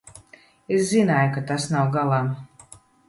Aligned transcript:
Es 0.77 0.87
zināju, 0.93 1.27
ka 1.35 1.43
tas 1.51 1.67
nav 1.75 1.93
galā. 1.99 2.23